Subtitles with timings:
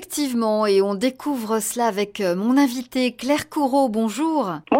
[0.00, 3.90] Effectivement, et on découvre cela avec euh, mon invité Claire Courreau.
[3.90, 4.50] Bonjour.
[4.70, 4.79] Bonjour.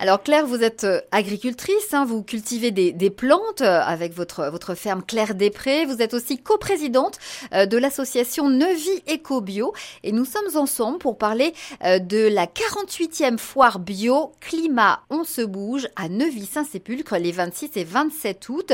[0.00, 4.74] Alors Claire, vous êtes euh, agricultrice, hein, vous cultivez des, plantes euh, avec votre, votre
[4.74, 5.84] ferme Claire Després.
[5.84, 7.18] Vous êtes aussi coprésidente
[7.52, 9.02] de l'association Neuvie
[9.42, 9.72] Bio.
[10.02, 15.86] Et nous sommes ensemble pour parler de la 48e foire bio Climat On se bouge
[15.96, 18.72] à Neuvy-Saint-Sépulcre les 26 et 27 août.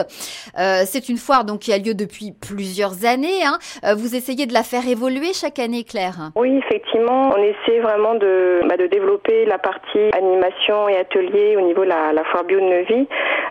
[0.57, 3.45] C'est une foire donc qui a lieu depuis plusieurs années.
[3.45, 3.59] Hein.
[3.97, 6.31] Vous essayez de la faire évoluer chaque année, Claire?
[6.37, 11.63] Oui, effectivement, on essaie vraiment de, bah, de développer la partie animation et atelier au
[11.63, 13.09] niveau de la, foire bio de Neuvy,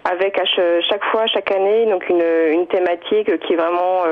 [0.09, 4.03] avec à chaque fois, chaque année, donc une, une thématique qui est vraiment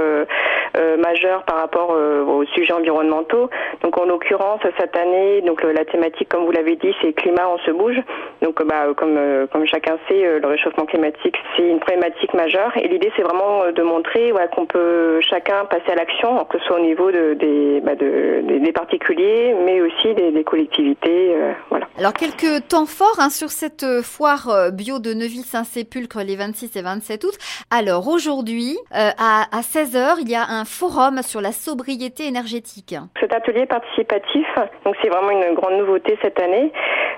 [0.76, 3.50] euh, euh, majeure par rapport euh, aux sujets environnementaux.
[3.82, 7.58] Donc en l'occurrence, cette année, donc la thématique, comme vous l'avez dit, c'est climat, on
[7.60, 7.98] se bouge.
[8.42, 9.18] Donc bah, comme,
[9.52, 12.76] comme chacun sait, le réchauffement climatique, c'est une problématique majeure.
[12.78, 16.66] Et l'idée, c'est vraiment de montrer ouais, qu'on peut chacun passer à l'action, que ce
[16.66, 21.36] soit au niveau de, des bah, des, particuliers, mais aussi des, collectivités.
[21.36, 21.88] Euh, voilà.
[21.98, 26.76] Alors quelques temps forts hein, sur cette euh, foire euh, bio de Neuville-Saint-Sépulcre les 26
[26.76, 27.38] et 27 août.
[27.72, 29.12] Alors aujourd'hui, à,
[29.52, 32.96] à 16h, il y a un forum sur la sobriété énergétique.
[33.20, 34.48] Cet atelier participatif,
[34.84, 36.72] donc c'est vraiment une grande nouveauté cette année.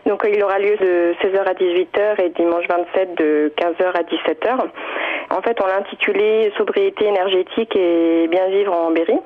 [0.05, 4.69] Donc il aura lieu de 16h à 18h et dimanche 27 de 15h à 17h.
[5.29, 9.19] En fait, on l'a intitulé Sobriété énergétique et bien vivre en Berry.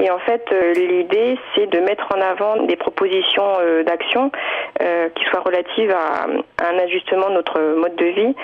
[0.00, 4.30] Et en fait, euh, l'idée, c'est de mettre en avant des propositions euh, d'action
[4.80, 6.26] euh, qui soient relatives à,
[6.64, 8.34] un ajustement de notre mode de vie,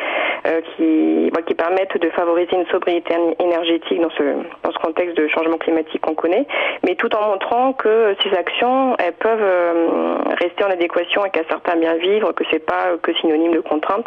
[0.77, 4.23] qui, qui permettent de favoriser une sobriété énergétique dans ce,
[4.63, 6.47] dans ce contexte de changement climatique qu'on connaît,
[6.85, 11.77] mais tout en montrant que ces actions, elles peuvent rester en adéquation avec un certain
[11.77, 14.07] bien vivre, que c'est pas que synonyme de contrainte.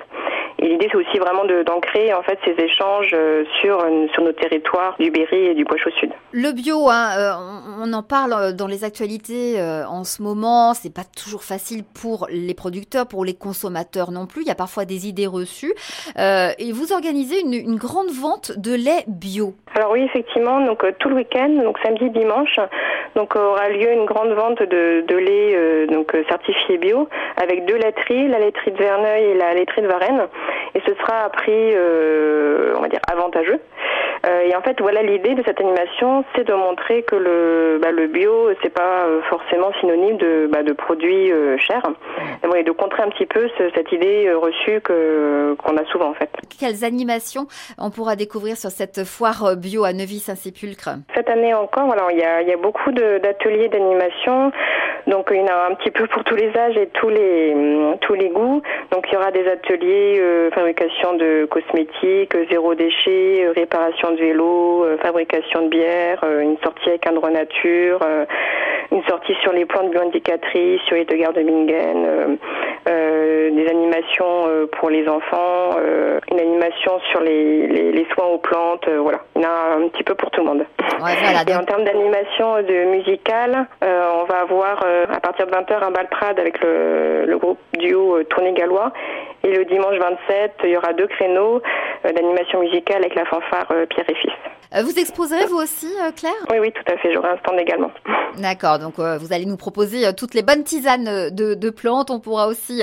[0.59, 3.15] Et l'idée, c'est aussi vraiment d'ancrer en fait ces échanges
[3.61, 6.11] sur, sur nos territoires du Berry et du Bois-Chaud-Sud.
[6.31, 7.37] Le bio, hein,
[7.81, 10.73] on en parle euh, dans les actualités euh, en ce moment.
[10.73, 14.41] C'est pas toujours facile pour les producteurs, pour les consommateurs non plus.
[14.41, 15.73] Il y a parfois des idées reçues.
[16.17, 19.53] Euh, et vous organisez une, grande vente de lait bio.
[19.75, 20.61] Alors oui, effectivement.
[20.65, 22.59] Donc tout le week-end, donc samedi, dimanche,
[23.17, 28.37] donc aura lieu une grande vente de, lait donc certifié bio avec deux laiteries, la
[28.37, 30.27] laiterie de Verneuil et la laiterie de Varennes.
[30.75, 31.73] Et ce sera à prix,
[32.75, 33.59] on va dire, avantageux.
[34.27, 37.91] Euh, et en fait, voilà l'idée de cette animation, c'est de montrer que le, bah,
[37.91, 41.83] le bio, c'est pas euh, forcément synonyme de, bah, de produits euh, chers,
[42.55, 46.29] et de contrer un petit peu cette idée reçue que qu'on a souvent en fait.
[46.59, 52.07] Quelles animations on pourra découvrir sur cette foire bio à Neuvy-Saint-Sépulcre Cette année encore, voilà,
[52.11, 54.51] il y a, il y a beaucoup d'ateliers d'animation.
[55.07, 57.55] Donc il y en a un petit peu pour tous les âges et tous les
[58.01, 58.61] tous les goûts.
[58.91, 60.21] Donc il y aura des ateliers
[60.53, 66.89] fabrication de cosmétiques, zéro déchet, réparation de vélo, euh, fabrication de bière, euh, une sortie
[66.89, 68.25] avec un droit nature, euh,
[68.91, 72.37] une sortie sur les plantes bioindicatrices, sur les deux de Bingen,
[72.85, 75.71] des animations pour les enfants,
[76.31, 79.19] une animation sur les, les, soins aux plantes, voilà.
[79.35, 80.65] Il y en a un petit peu pour tout le monde.
[81.47, 86.07] Et en termes d'animation de musicale, on va avoir à partir de 20h un bal
[86.09, 88.91] Prade avec le, le groupe duo Tournée Gallois.
[89.43, 91.61] Et le dimanche 27, il y aura deux créneaux
[92.03, 94.33] d'animation musicale avec la fanfare Pierre et Fils.
[94.73, 97.13] Euh, vous exposerez vous aussi, euh, Claire Oui, oui, tout à fait.
[97.13, 97.91] J'aurai un stand également.
[98.37, 98.79] D'accord.
[98.79, 102.11] Donc, euh, vous allez nous proposer toutes les bonnes tisanes de, plantes.
[102.11, 102.81] On pourra aussi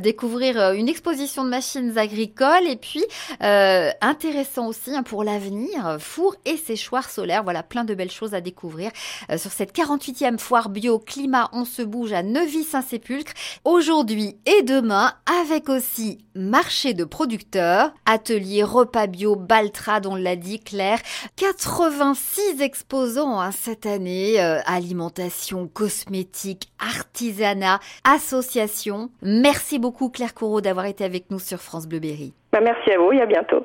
[0.00, 2.66] découvrir une exposition de machines agricoles.
[2.68, 3.04] Et puis,
[3.40, 7.44] intéressant aussi hein, pour l'avenir, four et séchoir solaire.
[7.44, 8.90] Voilà, plein de belles choses à découvrir
[9.36, 11.48] sur cette 48e foire bio climat.
[11.52, 13.32] On se bouge à Neuvy-Saint-Sépulcre
[13.64, 15.12] aujourd'hui et demain,
[15.42, 20.98] avec aussi marché de producteurs, atelier repas bio Baltrade, on l'a dit, Claire.
[21.36, 29.10] 86 exposants cette année, euh, alimentation, cosmétique, artisanat, association.
[29.22, 32.34] Merci beaucoup Claire Courreau d'avoir été avec nous sur France Bleu Berry.
[32.52, 33.60] Bah, merci à vous et à bientôt.